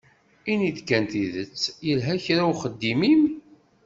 Ini-d 0.51 0.77
kan 0.87 1.03
tidet, 1.11 1.59
yelha 1.87 2.15
kra 2.23 2.43
uxeddim-im? 2.51 3.23